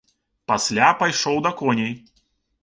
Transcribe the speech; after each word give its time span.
Пасля 0.51 0.87
пайшоў 1.01 1.37
да 1.47 1.51
коней. 1.61 1.93